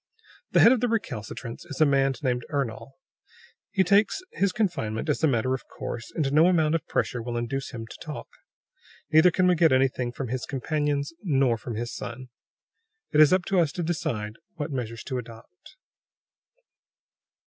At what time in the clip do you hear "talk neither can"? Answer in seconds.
8.01-9.45